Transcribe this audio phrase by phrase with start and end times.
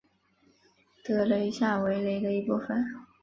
[1.05, 2.83] 德雷下韦雷的一部分。